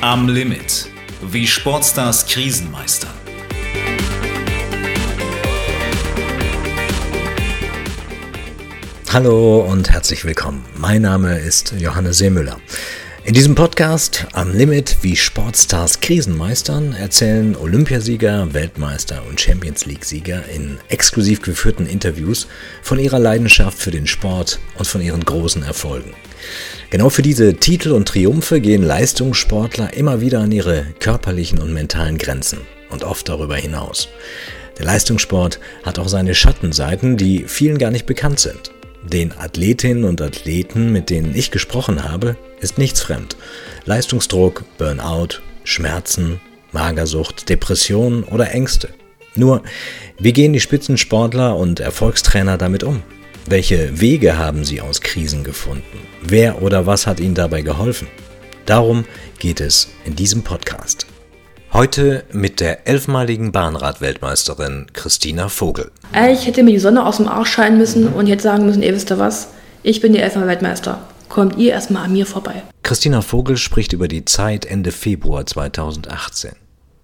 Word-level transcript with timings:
Am 0.00 0.28
Limit. 0.28 0.88
Wie 1.22 1.44
Sportstars 1.44 2.24
Krisen 2.26 2.70
meistern. 2.70 3.10
Hallo 9.12 9.62
und 9.62 9.90
herzlich 9.90 10.24
willkommen. 10.24 10.64
Mein 10.76 11.02
Name 11.02 11.40
ist 11.40 11.74
Johannes 11.76 12.18
Seemüller. 12.18 12.60
In 13.28 13.34
diesem 13.34 13.54
Podcast 13.54 14.26
Am 14.32 14.56
Limit, 14.56 14.96
wie 15.02 15.14
Sportstars 15.14 16.00
Krisen 16.00 16.34
meistern, 16.34 16.94
erzählen 16.94 17.56
Olympiasieger, 17.56 18.54
Weltmeister 18.54 19.22
und 19.28 19.38
Champions 19.38 19.84
League-Sieger 19.84 20.48
in 20.48 20.78
exklusiv 20.88 21.42
geführten 21.42 21.84
Interviews 21.84 22.46
von 22.80 22.98
ihrer 22.98 23.18
Leidenschaft 23.18 23.76
für 23.76 23.90
den 23.90 24.06
Sport 24.06 24.60
und 24.78 24.86
von 24.86 25.02
ihren 25.02 25.26
großen 25.26 25.62
Erfolgen. 25.62 26.14
Genau 26.88 27.10
für 27.10 27.20
diese 27.20 27.52
Titel 27.52 27.90
und 27.90 28.08
Triumphe 28.08 28.62
gehen 28.62 28.82
Leistungssportler 28.82 29.92
immer 29.92 30.22
wieder 30.22 30.40
an 30.40 30.50
ihre 30.50 30.86
körperlichen 30.98 31.58
und 31.58 31.74
mentalen 31.74 32.16
Grenzen 32.16 32.60
und 32.88 33.04
oft 33.04 33.28
darüber 33.28 33.56
hinaus. 33.56 34.08
Der 34.78 34.86
Leistungssport 34.86 35.60
hat 35.82 35.98
auch 35.98 36.08
seine 36.08 36.34
Schattenseiten, 36.34 37.18
die 37.18 37.44
vielen 37.46 37.76
gar 37.76 37.90
nicht 37.90 38.06
bekannt 38.06 38.40
sind. 38.40 38.70
Den 39.04 39.32
Athletinnen 39.36 40.04
und 40.04 40.20
Athleten, 40.20 40.92
mit 40.92 41.10
denen 41.10 41.34
ich 41.34 41.50
gesprochen 41.50 42.04
habe, 42.04 42.36
ist 42.60 42.78
nichts 42.78 43.00
fremd. 43.00 43.36
Leistungsdruck, 43.84 44.64
Burnout, 44.76 45.40
Schmerzen, 45.64 46.40
Magersucht, 46.72 47.48
Depressionen 47.48 48.24
oder 48.24 48.50
Ängste. 48.50 48.90
Nur, 49.34 49.62
wie 50.18 50.32
gehen 50.32 50.52
die 50.52 50.60
Spitzensportler 50.60 51.56
und 51.56 51.80
Erfolgstrainer 51.80 52.58
damit 52.58 52.82
um? 52.82 53.02
Welche 53.46 54.00
Wege 54.00 54.36
haben 54.36 54.64
sie 54.64 54.80
aus 54.80 55.00
Krisen 55.00 55.44
gefunden? 55.44 56.00
Wer 56.22 56.60
oder 56.60 56.86
was 56.86 57.06
hat 57.06 57.20
ihnen 57.20 57.34
dabei 57.34 57.62
geholfen? 57.62 58.08
Darum 58.66 59.04
geht 59.38 59.60
es 59.60 59.88
in 60.04 60.16
diesem 60.16 60.42
Podcast. 60.42 61.06
Heute 61.72 62.24
mit 62.32 62.60
der 62.60 62.88
elfmaligen 62.88 63.52
Bahnrad-Weltmeisterin 63.52 64.86
Christina 64.94 65.50
Vogel. 65.50 65.90
Ich 66.30 66.46
hätte 66.46 66.62
mir 66.62 66.72
die 66.72 66.78
Sonne 66.78 67.04
aus 67.04 67.18
dem 67.18 67.28
Arsch 67.28 67.50
scheinen 67.52 67.76
müssen 67.76 68.08
und 68.08 68.26
jetzt 68.26 68.42
sagen 68.42 68.64
müssen, 68.64 68.82
ihr 68.82 68.94
wisst 68.94 69.10
ihr 69.10 69.18
was, 69.18 69.48
ich 69.82 70.00
bin 70.00 70.14
die 70.14 70.18
elfmal 70.18 70.46
Weltmeister. 70.46 70.98
Kommt 71.28 71.58
ihr 71.58 71.72
erstmal 71.72 72.06
an 72.06 72.14
mir 72.14 72.24
vorbei. 72.24 72.62
Christina 72.82 73.20
Vogel 73.20 73.58
spricht 73.58 73.92
über 73.92 74.08
die 74.08 74.24
Zeit 74.24 74.64
Ende 74.64 74.92
Februar 74.92 75.44
2018. 75.44 76.52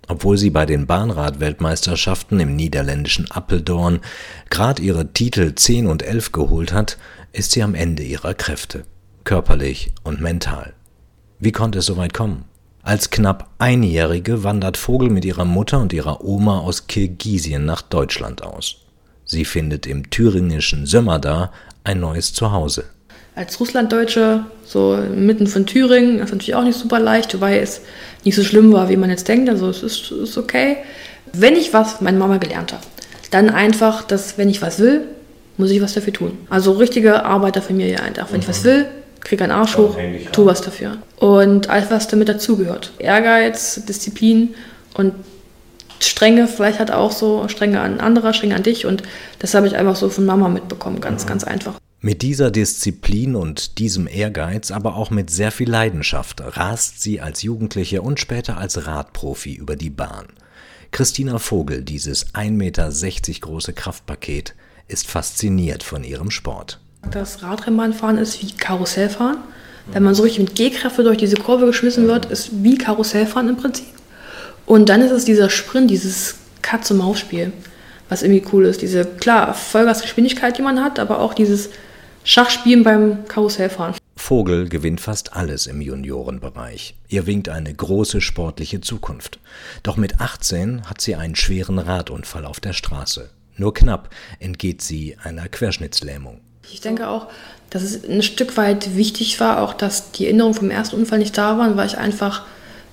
Obwohl 0.09 0.39
sie 0.39 0.51
bei 0.51 0.65
den 0.65 0.87
Bahnrad-Weltmeisterschaften 0.87 2.41
im 2.41 2.57
niederländischen 2.57 3.31
Appeldorn 3.31 4.01
gerade 4.49 4.83
ihre 4.83 5.13
Titel 5.13 5.55
10 5.55 5.87
und 5.87 6.03
11 6.03 6.33
geholt 6.33 6.73
hat, 6.73 6.97
ist 7.33 7.53
sie 7.53 7.63
am 7.63 7.75
Ende 7.75 8.03
ihrer 8.03 8.33
Kräfte, 8.33 8.85
körperlich 9.25 9.93
und 10.05 10.23
mental. 10.23 10.73
Wie 11.39 11.53
konnte 11.53 11.81
es 11.81 11.87
so 11.87 11.99
weit 11.99 12.15
kommen? 12.15 12.45
Als 12.87 13.09
knapp 13.09 13.49
Einjährige 13.59 14.45
wandert 14.45 14.77
Vogel 14.77 15.09
mit 15.09 15.25
ihrer 15.25 15.47
Mutter 15.47 15.81
und 15.81 15.95
ihrer 15.95 16.23
Oma 16.23 16.59
aus 16.59 16.87
Kirgisien 16.87 17.65
nach 17.65 17.81
Deutschland 17.81 18.43
aus. 18.43 18.77
Sie 19.25 19.47
findet 19.47 19.87
im 19.87 20.11
thüringischen 20.11 20.85
Sömmerda 20.85 21.51
ein 21.83 22.01
neues 22.01 22.35
Zuhause. 22.35 22.85
Als 23.35 23.59
Russlanddeutsche, 23.59 24.45
so 24.67 24.99
mitten 25.17 25.47
von 25.47 25.65
Thüringen, 25.65 26.19
ist 26.19 26.31
natürlich 26.31 26.57
auch 26.57 26.63
nicht 26.63 26.79
super 26.79 27.01
leicht, 27.01 27.33
wobei 27.33 27.59
es 27.59 27.81
nicht 28.23 28.35
so 28.35 28.45
schlimm 28.45 28.71
war, 28.75 28.91
wie 28.91 28.99
man 28.99 29.09
jetzt 29.09 29.29
denkt. 29.29 29.49
Also 29.49 29.71
es 29.71 29.83
ist, 29.83 30.11
ist 30.11 30.37
okay. 30.37 30.77
Wenn 31.33 31.55
ich 31.55 31.73
was 31.73 32.03
meine 32.03 32.19
Mama 32.19 32.37
gelernt 32.37 32.75
habe, 32.75 32.85
dann 33.31 33.49
einfach, 33.49 34.03
dass 34.03 34.37
wenn 34.37 34.51
ich 34.51 34.61
was 34.61 34.79
will, 34.79 35.07
muss 35.57 35.71
ich 35.71 35.81
was 35.81 35.95
dafür 35.95 36.13
tun. 36.13 36.37
Also 36.51 36.73
richtige 36.73 37.25
Arbeiterfamilie 37.25 38.03
einfach. 38.03 38.31
Wenn 38.31 38.41
ich 38.41 38.49
was 38.49 38.63
will, 38.63 38.87
krieg 39.25 39.41
einen 39.43 39.53
Arsch 39.53 39.77
hoch, 39.77 39.97
tu 40.33 40.47
was 40.47 40.61
dafür. 40.61 40.99
Und 41.17 41.69
alles, 41.69 41.91
was 41.91 42.09
damit 42.09 42.29
dazugehört. 42.29 42.93
Ehrgeiz, 42.99 43.81
Disziplin 43.87 44.55
und 44.95 45.15
Strenge, 46.01 46.47
vielleicht 46.47 46.79
hat 46.79 46.91
auch 46.91 47.13
so 47.13 47.49
Strenge 47.49 47.81
an 47.81 48.01
anderer, 48.01 48.35
Strenge 48.35 48.55
an 48.55 48.63
dich. 48.63 48.87
Und 48.87 49.03
das 49.39 49.55
habe 49.55 49.67
ich 49.67 49.77
einfach 49.77 49.97
so 49.97 50.11
von 50.11 50.27
Mama 50.27 50.49
mitbekommen, 50.49 51.01
ganz, 51.01 51.25
mhm. 51.25 51.29
ganz 51.29 51.45
einfach. 51.45 51.81
Mit 52.01 52.21
dieser 52.21 52.51
Disziplin 52.51 53.35
und 53.35 53.79
diesem 53.79 54.07
Ehrgeiz, 54.07 54.71
aber 54.71 54.97
auch 54.97 55.11
mit 55.11 55.31
sehr 55.31 55.51
viel 55.51 55.71
Leidenschaft, 55.71 56.43
rast 56.45 57.01
sie 57.01 57.23
als 57.23 57.43
Jugendliche 57.43 58.03
und 58.03 58.21
später 58.21 58.59
als 58.59 58.87
Radprofi 58.87 59.55
über 59.55 59.75
die 59.75 59.89
Bahn. 59.89 60.27
Christina 60.91 61.39
Vogel, 61.39 61.83
dieses 61.83 62.35
1,60 62.35 62.51
Meter 62.51 62.91
große 63.41 63.73
Kraftpaket, 63.73 64.55
ist 64.87 65.07
fasziniert 65.07 65.83
von 65.83 66.05
ihrem 66.05 66.31
Sport. 66.31 66.79
Das 67.11 67.43
Radrennbahnfahren 67.43 68.19
ist 68.19 68.43
wie 68.43 68.53
Karussellfahren. 68.53 69.39
Wenn 69.93 70.03
man 70.03 70.15
so 70.15 70.23
richtig 70.23 70.41
mit 70.41 70.55
G-Kräfte 70.55 71.05
durch 71.05 71.19
diese 71.19 71.37
Kurve 71.37 71.67
geschmissen 71.67 72.09
wird, 72.09 72.27
ist 72.27 72.51
wie 72.63 72.79
Karussellfahren 72.79 73.51
im 73.51 73.57
Prinzip. 73.57 73.87
Und 74.67 74.89
dann 74.89 75.03
ist 75.03 75.11
es 75.11 75.25
dieser 75.25 75.51
Sprint, 75.51 75.91
dieses 75.91 76.37
Katz-und-Maus-Spiel, 76.63 77.53
was 78.09 78.23
irgendwie 78.23 78.45
cool 78.53 78.65
ist. 78.65 78.81
Diese, 78.81 79.05
klar, 79.05 79.53
Vollgasgeschwindigkeit, 79.53 80.57
die 80.57 80.63
man 80.63 80.83
hat, 80.83 80.99
aber 80.99 81.21
auch 81.21 81.35
dieses 81.35 81.69
Schachspielen 82.25 82.83
beim 82.83 83.29
Karussellfahren. 83.29 83.95
Vogel 84.17 84.71
gewinnt 84.71 85.03
fast 85.03 85.35
alles 85.35 85.67
im 85.67 85.83
Juniorenbereich. 85.83 86.95
Ihr 87.09 87.27
winkt 87.27 87.51
eine 87.51 87.75
große 87.75 88.23
sportliche 88.23 88.81
Zukunft. 88.81 89.39
Doch 89.83 89.99
mit 89.99 90.21
18 90.21 90.89
hat 90.89 91.03
sie 91.03 91.15
einen 91.15 91.37
schweren 91.37 91.79
Radunfall 91.79 92.47
auf 92.47 92.61
der 92.61 92.73
Straße. 92.73 93.29
Nur 93.59 93.75
knapp 93.75 94.09
entgeht 94.41 94.81
sie 94.81 95.17
einer 95.23 95.49
Querschnittslähmung. 95.49 96.41
Ich 96.73 96.81
denke 96.81 97.09
auch, 97.09 97.29
dass 97.71 97.83
es 97.83 98.09
ein 98.09 98.23
Stück 98.23 98.57
weit 98.57 98.97
wichtig 98.97 99.41
war, 99.41 99.61
auch 99.61 99.75
dass 99.75 100.13
die 100.13 100.27
Erinnerungen 100.27 100.55
vom 100.55 100.71
ersten 100.71 100.97
Unfall 100.97 101.19
nicht 101.19 101.37
da 101.37 101.59
waren, 101.59 101.77
weil 101.77 101.87
ich 101.87 101.99
einfach 101.99 102.43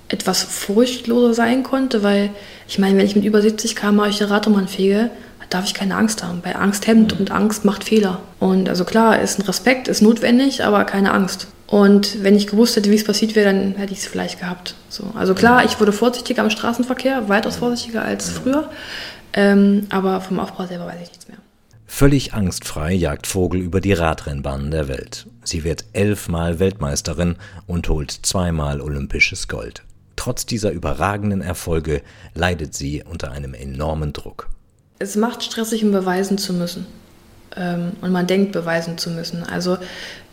etwas 0.07 0.43
furchtloser 0.43 1.33
sein 1.33 1.63
konnte, 1.63 2.03
weil 2.03 2.31
ich 2.67 2.79
meine, 2.79 2.97
wenn 2.97 3.05
ich 3.05 3.15
mit 3.15 3.25
über 3.25 3.41
70 3.41 3.75
km 3.75 4.03
die 4.09 4.23
Radroman 4.23 4.67
fege, 4.67 5.09
darf 5.51 5.65
ich 5.65 5.73
keine 5.73 5.95
Angst 5.95 6.23
haben, 6.23 6.41
weil 6.43 6.55
Angst 6.55 6.87
hemmt 6.87 7.19
und 7.19 7.31
Angst 7.31 7.65
macht 7.65 7.83
Fehler. 7.83 8.19
Und 8.39 8.69
also 8.69 8.85
klar, 8.85 9.19
ist 9.19 9.37
ein 9.37 9.43
Respekt, 9.43 9.87
ist 9.87 10.01
notwendig, 10.01 10.63
aber 10.63 10.85
keine 10.85 11.11
Angst. 11.13 11.47
Und 11.67 12.23
wenn 12.23 12.35
ich 12.35 12.47
gewusst 12.47 12.75
hätte, 12.75 12.89
wie 12.89 12.95
es 12.95 13.03
passiert 13.03 13.35
wäre, 13.35 13.53
dann 13.53 13.75
hätte 13.75 13.93
ich 13.93 13.99
es 13.99 14.07
vielleicht 14.07 14.39
gehabt. 14.39 14.75
So. 14.89 15.05
Also 15.15 15.33
klar, 15.33 15.63
ich 15.65 15.79
wurde 15.79 15.93
vorsichtiger 15.93 16.41
am 16.41 16.49
Straßenverkehr, 16.49 17.29
weitaus 17.29 17.57
vorsichtiger 17.57 18.03
als 18.03 18.29
früher, 18.29 18.69
ähm, 19.33 19.87
aber 19.89 20.21
vom 20.21 20.39
Aufbau 20.39 20.65
selber 20.65 20.85
weiß 20.85 21.01
ich 21.01 21.09
nichts 21.09 21.27
mehr. 21.27 21.37
Völlig 21.93 22.33
angstfrei 22.33 22.93
jagt 22.93 23.27
Vogel 23.27 23.61
über 23.61 23.79
die 23.81 23.91
Radrennbahnen 23.91 24.71
der 24.71 24.87
Welt. 24.87 25.27
Sie 25.43 25.63
wird 25.65 25.83
elfmal 25.91 26.57
Weltmeisterin 26.57 27.35
und 27.67 27.89
holt 27.89 28.11
zweimal 28.11 28.81
olympisches 28.81 29.49
Gold. 29.49 29.83
Trotz 30.15 30.45
dieser 30.47 30.71
überragenden 30.71 31.41
Erfolge 31.41 32.01
leidet 32.33 32.73
sie 32.73 33.03
unter 33.03 33.31
einem 33.31 33.53
enormen 33.53 34.13
Druck. 34.13 34.49
Es 34.97 35.15
macht 35.15 35.43
stressig, 35.43 35.83
um 35.83 35.91
beweisen 35.91 36.39
zu 36.39 36.53
müssen. 36.53 36.87
Ähm, 37.55 37.91
und 38.01 38.11
man 38.11 38.25
denkt, 38.25 38.53
beweisen 38.53 38.97
zu 38.97 39.11
müssen. 39.11 39.43
Also 39.43 39.77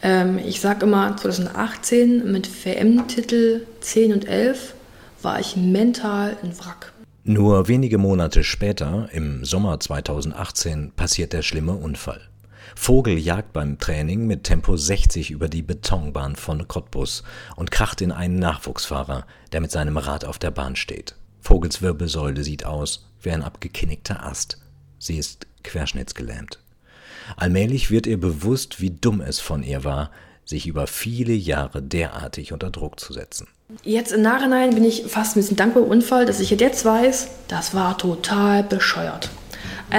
ähm, 0.01 0.39
ich 0.39 0.61
sage 0.61 0.87
immer, 0.87 1.17
2018 1.17 2.33
mit 2.33 2.49
WM-Titel 2.65 3.67
10 3.81 4.13
und 4.13 4.29
11 4.29 4.75
war 5.21 5.41
ich 5.41 5.57
mental 5.57 6.37
ein 6.43 6.57
Wrack. 6.61 6.93
Nur 7.29 7.69
wenige 7.69 7.99
Monate 7.99 8.43
später, 8.43 9.11
im 9.13 9.45
Sommer 9.45 9.79
2018, 9.79 10.93
passiert 10.93 11.35
der 11.35 11.43
schlimme 11.43 11.75
Unfall. 11.75 12.23
Vogel 12.75 13.19
jagt 13.19 13.53
beim 13.53 13.79
Training 13.79 14.27
mit 14.27 14.45
Tempo 14.45 14.79
60 14.79 15.31
über 15.31 15.51
die 15.51 15.61
Betonbahn 15.61 16.37
von 16.37 16.67
Cottbus 16.67 17.25
und 17.55 17.71
kracht 17.71 18.01
in 18.01 18.13
einen 18.13 18.39
Nachwuchsfahrer, 18.39 19.27
der 19.53 19.61
mit 19.61 19.71
seinem 19.71 19.99
Rad 19.99 20.25
auf 20.25 20.39
der 20.39 20.51
Bahn 20.51 20.75
steht. 20.75 21.17
Vogels 21.43 21.83
Wirbelsäule 21.83 22.43
sieht 22.43 22.65
aus 22.65 23.11
wie 23.21 23.31
ein 23.31 23.43
abgekinnigter 23.43 24.25
Ast. 24.25 24.57
Sie 24.99 25.19
ist 25.19 25.47
querschnittsgelähmt. 25.65 26.61
Allmählich 27.37 27.91
wird 27.91 28.07
ihr 28.07 28.19
bewusst, 28.19 28.81
wie 28.81 28.93
dumm 28.93 29.21
es 29.21 29.39
von 29.39 29.63
ihr 29.63 29.85
war, 29.85 30.11
sich 30.49 30.67
über 30.67 30.87
viele 30.87 31.35
Jahre 31.35 31.83
derartig 31.83 32.53
unter 32.53 32.71
Druck 32.71 32.99
zu 32.99 33.13
setzen. 33.13 33.49
Jetzt 33.85 34.13
im 34.13 34.23
Nachhinein 34.23 34.75
bin 34.75 34.85
ich 34.85 35.05
fast 35.07 35.37
ein 35.37 35.41
bisschen 35.41 35.59
dankbar 35.59 35.83
im 35.83 35.91
Unfall, 35.91 36.25
dass 36.25 36.41
ich 36.41 36.51
jetzt 36.51 36.85
weiß, 36.87 37.29
das 37.49 37.75
war 37.75 37.99
total 37.99 38.63
bescheuert. 38.63 39.29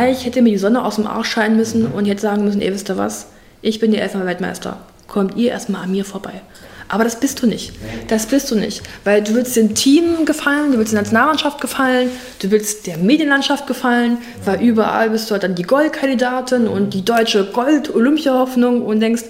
Ich 0.09 0.25
hätte 0.25 0.41
mir 0.41 0.49
die 0.49 0.57
Sonne 0.57 0.83
aus 0.83 0.95
dem 0.95 1.05
Arsch 1.05 1.29
scheinen 1.29 1.55
müssen 1.55 1.85
und 1.85 2.05
jetzt 2.05 2.21
sagen 2.21 2.43
müssen, 2.43 2.61
ihr 2.61 2.73
wisst 2.73 2.89
ihr 2.89 2.97
was, 2.97 3.27
ich 3.61 3.79
bin 3.79 3.91
der 3.91 4.01
elfmal 4.01 4.25
Weltmeister. 4.25 4.79
Kommt 5.07 5.37
ihr 5.37 5.51
erstmal 5.51 5.83
an 5.83 5.91
mir 5.91 6.05
vorbei. 6.05 6.41
Aber 6.87 7.03
das 7.03 7.19
bist 7.19 7.41
du 7.41 7.47
nicht. 7.47 7.73
Das 8.07 8.25
bist 8.25 8.49
du 8.49 8.55
nicht. 8.55 8.81
Weil 9.03 9.23
du 9.23 9.35
willst 9.35 9.55
dem 9.55 9.75
Team 9.75 10.25
gefallen, 10.25 10.71
du 10.71 10.79
willst 10.79 10.93
der 10.93 11.01
Nationalmannschaft 11.01 11.61
gefallen, 11.61 12.09
du 12.41 12.49
willst 12.49 12.87
der 12.87 12.97
Medienlandschaft 12.97 13.67
gefallen, 13.67 14.17
weil 14.43 14.61
überall 14.61 15.11
bist 15.11 15.29
du 15.29 15.33
halt 15.33 15.43
dann 15.43 15.53
die 15.53 15.63
Goldkandidatin 15.63 16.67
und 16.67 16.95
die 16.95 17.05
deutsche 17.05 17.45
Gold-Olympia-Hoffnung 17.45 18.83
und 18.83 18.99
denkst, 18.99 19.25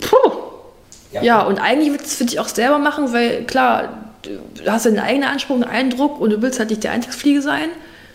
puh, 0.00 0.32
ja. 1.14 1.22
ja, 1.22 1.42
und 1.42 1.58
eigentlich 1.58 1.90
willst 1.90 2.04
du 2.04 2.08
es 2.08 2.14
für 2.16 2.24
dich 2.24 2.38
auch 2.40 2.48
selber 2.48 2.78
machen, 2.78 3.12
weil 3.12 3.44
klar, 3.44 4.04
du 4.22 4.70
hast 4.70 4.86
deinen 4.86 4.98
eigenen 4.98 5.28
Anspruch, 5.28 5.54
einen 5.54 5.64
Eindruck 5.64 6.20
und 6.20 6.30
du 6.30 6.42
willst 6.42 6.58
halt 6.58 6.70
nicht 6.70 6.84
der 6.84 6.92
Eintagsfliege 6.92 7.40
sein, 7.40 7.68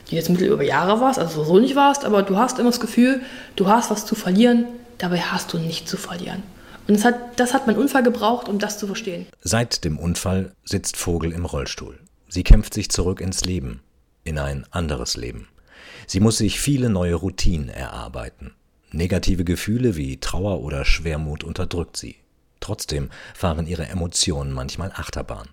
die 0.09 0.15
jetzt 0.15 0.29
mittel 0.29 0.47
über 0.47 0.63
Jahre 0.63 0.99
warst, 0.99 1.19
also 1.19 1.43
so 1.43 1.59
nicht 1.59 1.75
warst, 1.75 2.05
aber 2.05 2.23
du 2.23 2.37
hast 2.37 2.59
immer 2.59 2.69
das 2.69 2.79
Gefühl, 2.79 3.21
du 3.55 3.67
hast 3.67 3.89
was 3.89 4.05
zu 4.05 4.15
verlieren, 4.15 4.65
dabei 4.97 5.19
hast 5.19 5.53
du 5.53 5.57
nichts 5.57 5.89
zu 5.89 5.97
verlieren. 5.97 6.43
Und 6.87 6.95
das 6.95 7.05
hat, 7.05 7.39
das 7.39 7.53
hat 7.53 7.67
mein 7.67 7.77
Unfall 7.77 8.03
gebraucht, 8.03 8.49
um 8.49 8.57
das 8.57 8.79
zu 8.79 8.87
verstehen. 8.87 9.27
Seit 9.41 9.85
dem 9.85 9.99
Unfall 9.99 10.53
sitzt 10.63 10.97
Vogel 10.97 11.31
im 11.31 11.45
Rollstuhl. 11.45 11.99
Sie 12.27 12.43
kämpft 12.43 12.73
sich 12.73 12.89
zurück 12.89 13.21
ins 13.21 13.45
Leben, 13.45 13.81
in 14.23 14.39
ein 14.39 14.65
anderes 14.71 15.15
Leben. 15.15 15.47
Sie 16.07 16.19
muss 16.19 16.37
sich 16.37 16.59
viele 16.59 16.89
neue 16.89 17.15
Routinen 17.15 17.69
erarbeiten. 17.69 18.53
Negative 18.91 19.43
Gefühle 19.43 19.95
wie 19.95 20.17
Trauer 20.17 20.61
oder 20.61 20.83
Schwermut 20.83 21.43
unterdrückt 21.43 21.95
sie. 21.95 22.15
Trotzdem 22.59 23.09
fahren 23.33 23.67
ihre 23.67 23.87
Emotionen 23.87 24.53
manchmal 24.53 24.91
Achterbahn. 24.93 25.47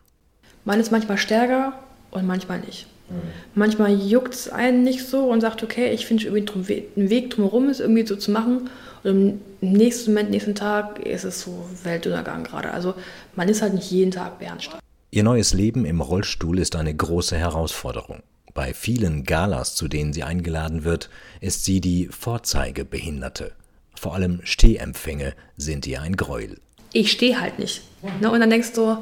Man 0.65 0.81
ist 0.81 0.91
manchmal 0.91 1.19
stärker 1.19 1.75
und 2.11 2.27
manchmal 2.27 2.61
nicht. 2.61 2.87
Mhm. 3.09 3.15
Manchmal 3.55 3.95
juckt 3.95 4.35
es 4.35 4.49
einen 4.49 4.83
nicht 4.83 5.07
so 5.07 5.31
und 5.31 5.41
sagt, 5.41 5.63
okay, 5.63 5.93
ich 5.93 6.07
finde 6.07 6.25
irgendwie 6.25 6.89
einen 6.97 7.11
Weg 7.11 7.31
drumherum, 7.31 7.69
es 7.69 7.81
irgendwie 7.81 8.07
so 8.07 8.17
zu 8.17 8.31
machen. 8.31 8.69
Und 9.05 9.41
im 9.61 9.73
nächsten 9.73 10.13
Moment, 10.13 10.31
nächsten 10.31 10.55
Tag 10.55 10.99
ist 11.01 11.25
es 11.25 11.41
so 11.43 11.69
Weltuntergang 11.85 12.45
gerade. 12.45 12.73
Also 12.73 12.95
man 13.37 13.49
ist 13.49 13.63
halt 13.63 13.75
nicht 13.75 13.91
jeden 13.91 14.11
Tag 14.11 14.39
Bernstein. 14.39 14.81
Ihr 15.11 15.23
neues 15.23 15.55
Leben 15.55 15.85
im 15.85 16.01
Rollstuhl 16.01 16.59
ist 16.59 16.75
eine 16.77 16.95
große 16.95 17.37
Herausforderung. 17.37 18.23
Bei 18.53 18.75
vielen 18.75 19.25
Galas, 19.25 19.75
zu 19.75 19.87
denen 19.87 20.13
sie 20.13 20.25
eingeladen 20.25 20.85
wird, 20.85 21.11
ist 21.41 21.65
sie 21.65 21.81
die 21.81 22.09
Vorzeigebehinderte. 22.09 23.53
Vor 23.95 24.15
allem 24.15 24.41
Stehempfänge 24.45 25.35
sind 25.57 25.87
ihr 25.87 26.03
ein 26.03 26.17
Gräuel. 26.17 26.59
Ich 26.93 27.13
stehe 27.13 27.41
halt 27.41 27.59
nicht. 27.59 27.83
Ne? 28.21 28.31
Und 28.31 28.41
dann 28.41 28.51
denkst 28.51 28.73
du, 28.73 28.99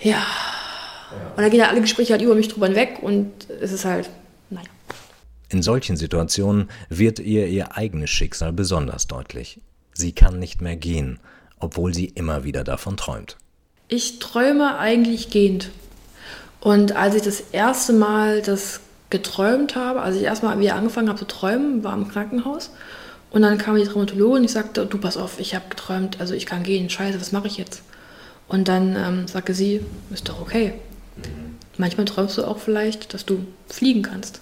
ja. 0.00 0.22
Und 1.36 1.42
dann 1.42 1.50
gehen 1.50 1.60
ja 1.60 1.68
alle 1.68 1.80
Gespräche 1.80 2.12
halt 2.12 2.22
über 2.22 2.34
mich 2.34 2.48
drüber 2.48 2.66
hinweg 2.66 2.98
und 3.00 3.30
es 3.60 3.72
ist 3.72 3.84
halt, 3.84 4.10
nein. 4.50 4.66
In 5.48 5.62
solchen 5.62 5.96
Situationen 5.96 6.68
wird 6.88 7.18
ihr 7.18 7.46
ihr 7.46 7.76
eigenes 7.76 8.10
Schicksal 8.10 8.52
besonders 8.52 9.06
deutlich. 9.06 9.60
Sie 9.94 10.12
kann 10.12 10.38
nicht 10.38 10.60
mehr 10.60 10.76
gehen, 10.76 11.18
obwohl 11.58 11.94
sie 11.94 12.06
immer 12.06 12.44
wieder 12.44 12.64
davon 12.64 12.96
träumt. 12.96 13.36
Ich 13.88 14.18
träume 14.18 14.78
eigentlich 14.78 15.30
gehend. 15.30 15.70
Und 16.60 16.94
als 16.94 17.14
ich 17.14 17.22
das 17.22 17.40
erste 17.52 17.92
Mal 17.92 18.42
das 18.42 18.80
geträumt 19.10 19.74
habe, 19.74 20.02
als 20.02 20.16
ich 20.16 20.22
erstmal 20.22 20.58
wieder 20.60 20.74
angefangen 20.74 21.08
habe 21.08 21.18
zu 21.18 21.26
träumen, 21.26 21.82
war 21.82 21.94
im 21.94 22.08
Krankenhaus. 22.08 22.70
Und 23.30 23.42
dann 23.42 23.58
kam 23.58 23.76
die 23.76 23.84
Traumatologin 23.84 24.38
und 24.38 24.44
ich 24.44 24.52
sagte, 24.52 24.86
du 24.86 24.98
pass 24.98 25.16
auf, 25.16 25.38
ich 25.38 25.54
habe 25.54 25.66
geträumt, 25.68 26.20
also 26.20 26.34
ich 26.34 26.46
kann 26.46 26.62
gehen, 26.62 26.88
scheiße, 26.88 27.20
was 27.20 27.32
mache 27.32 27.46
ich 27.46 27.58
jetzt? 27.58 27.82
Und 28.48 28.68
dann 28.68 28.96
ähm, 28.96 29.28
sagte 29.28 29.52
sie, 29.52 29.82
ist 30.12 30.28
doch 30.28 30.40
okay. 30.40 30.74
Manchmal 31.76 32.06
träumst 32.06 32.38
du 32.38 32.44
auch 32.44 32.58
vielleicht, 32.58 33.12
dass 33.14 33.26
du 33.26 33.44
fliegen 33.68 34.02
kannst. 34.02 34.40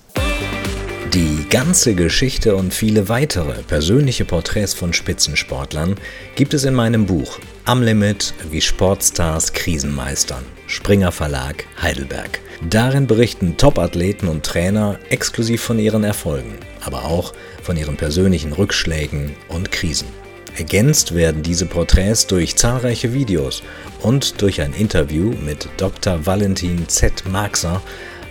Die 1.13 1.47
ganze 1.49 1.95
Geschichte 1.95 2.57
und 2.57 2.75
viele 2.75 3.09
weitere 3.09 3.63
persönliche 3.63 4.25
Porträts 4.25 4.75
von 4.75 4.93
Spitzensportlern 4.93 5.97
gibt 6.35 6.55
es 6.55 6.65
in 6.65 6.75
meinem 6.75 7.07
Buch 7.07 7.39
Am 7.65 7.83
Limit, 7.83 8.35
wie 8.51 8.61
Sportstars 8.61 9.53
Krisen 9.53 9.95
meistern. 9.95 10.45
Springer 10.67 11.13
Verlag 11.13 11.65
Heidelberg. 11.81 12.41
Darin 12.63 13.07
berichten 13.07 13.57
Topathleten 13.57 14.29
und 14.29 14.45
Trainer 14.45 14.99
exklusiv 15.11 15.63
von 15.63 15.79
ihren 15.79 16.05
Erfolgen, 16.05 16.55
aber 16.81 17.05
auch 17.05 17.33
von 17.63 17.77
ihren 17.77 17.97
persönlichen 17.97 18.53
Rückschlägen 18.53 19.37
und 19.49 19.71
Krisen. 19.71 20.09
Ergänzt 20.57 21.15
werden 21.15 21.43
diese 21.43 21.67
Porträts 21.67 22.27
durch 22.27 22.57
zahlreiche 22.57 23.13
Videos 23.13 23.63
und 24.01 24.41
durch 24.41 24.63
ein 24.63 24.73
Interview 24.73 25.33
mit 25.45 25.69
Dr. 25.77 26.25
Valentin 26.25 26.89
Z. 26.89 27.25
Marxer, 27.29 27.83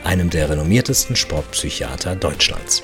einem 0.04 0.31
der 0.31 0.50
renommiertesten 0.50 1.16
Sportpsychiater 1.16 2.16
Deutschlands. 2.16 2.83